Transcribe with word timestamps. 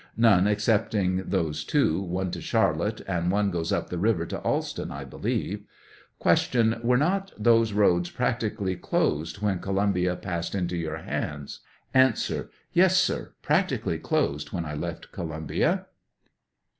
None 0.17 0.47
excepting 0.47 1.25
those 1.29 1.63
two, 1.63 2.01
one 2.01 2.31
to 2.31 2.41
Charlotte, 2.41 3.01
and 3.07 3.29
one 3.31 3.51
goes 3.51 3.71
up 3.71 3.91
the 3.91 3.99
river 3.99 4.25
to 4.25 4.39
Alston, 4.39 4.89
I 4.91 5.03
believe. 5.03 5.63
Q, 6.19 6.79
Were 6.81 6.97
not 6.97 7.31
those 7.37 7.73
roads 7.73 8.09
practically 8.09 8.75
closed 8.75 9.43
when 9.43 9.59
Co 9.59 9.73
lumbia 9.73 10.19
passed 10.19 10.55
into 10.55 10.75
your 10.75 10.97
hands. 10.97 11.59
A. 11.93 12.13
Yes, 12.73 12.97
sir; 12.97 13.35
practically 13.43 13.99
closed 13.99 14.51
when 14.51 14.65
I 14.65 14.73
left 14.73 15.11
Columbia. 15.11 15.85